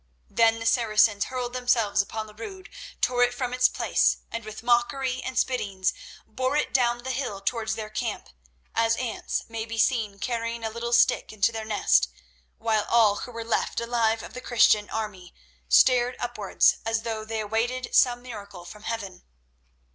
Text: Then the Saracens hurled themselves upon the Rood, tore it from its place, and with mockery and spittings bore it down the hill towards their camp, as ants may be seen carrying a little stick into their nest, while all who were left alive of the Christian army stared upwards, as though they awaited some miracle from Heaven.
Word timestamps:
Then 0.31 0.57
the 0.57 0.65
Saracens 0.65 1.25
hurled 1.25 1.53
themselves 1.53 2.01
upon 2.01 2.25
the 2.25 2.33
Rood, 2.33 2.71
tore 3.01 3.21
it 3.21 3.35
from 3.35 3.53
its 3.53 3.69
place, 3.69 4.17
and 4.31 4.43
with 4.43 4.63
mockery 4.63 5.21
and 5.23 5.37
spittings 5.37 5.93
bore 6.25 6.55
it 6.57 6.73
down 6.73 7.03
the 7.03 7.11
hill 7.11 7.39
towards 7.39 7.75
their 7.75 7.91
camp, 7.91 8.29
as 8.73 8.95
ants 8.95 9.43
may 9.47 9.63
be 9.63 9.77
seen 9.77 10.17
carrying 10.17 10.63
a 10.63 10.71
little 10.71 10.91
stick 10.91 11.31
into 11.31 11.51
their 11.51 11.65
nest, 11.65 12.09
while 12.57 12.85
all 12.89 13.17
who 13.17 13.31
were 13.31 13.45
left 13.45 13.79
alive 13.79 14.23
of 14.23 14.33
the 14.33 14.41
Christian 14.41 14.89
army 14.89 15.35
stared 15.69 16.15
upwards, 16.19 16.77
as 16.83 17.03
though 17.03 17.23
they 17.23 17.39
awaited 17.41 17.93
some 17.93 18.23
miracle 18.23 18.65
from 18.65 18.81
Heaven. 18.85 19.21